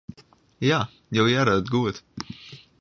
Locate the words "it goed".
1.61-2.03